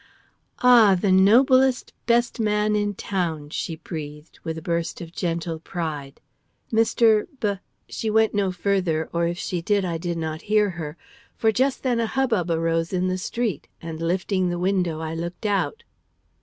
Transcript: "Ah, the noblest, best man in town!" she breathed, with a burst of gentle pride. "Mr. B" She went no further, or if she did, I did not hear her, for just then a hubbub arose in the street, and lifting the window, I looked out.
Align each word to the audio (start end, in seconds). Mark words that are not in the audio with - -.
"Ah, 0.63 0.97
the 0.99 1.11
noblest, 1.11 1.93
best 2.07 2.39
man 2.39 2.75
in 2.75 2.95
town!" 2.95 3.51
she 3.51 3.75
breathed, 3.75 4.39
with 4.43 4.57
a 4.57 4.59
burst 4.63 4.99
of 4.99 5.11
gentle 5.11 5.59
pride. 5.59 6.19
"Mr. 6.73 7.27
B" 7.39 7.59
She 7.87 8.09
went 8.09 8.33
no 8.33 8.51
further, 8.51 9.09
or 9.13 9.27
if 9.27 9.37
she 9.37 9.61
did, 9.61 9.85
I 9.85 9.99
did 9.99 10.17
not 10.17 10.41
hear 10.49 10.71
her, 10.71 10.97
for 11.35 11.51
just 11.51 11.83
then 11.83 11.99
a 11.99 12.07
hubbub 12.07 12.49
arose 12.49 12.91
in 12.93 13.09
the 13.09 13.17
street, 13.19 13.67
and 13.79 14.01
lifting 14.01 14.49
the 14.49 14.57
window, 14.57 15.01
I 15.01 15.13
looked 15.13 15.45
out. 15.45 15.83